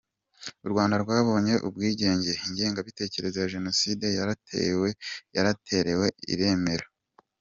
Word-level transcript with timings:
U 0.65 0.67
Rwanda 0.71 0.95
rwabonye 1.03 1.55
ubwigenge, 1.67 2.31
ingengabitekerezo 2.47 3.35
ya 3.39 3.51
Jenoside 3.53 4.05
yaratewe, 4.17 4.89
iramera. 6.33 6.85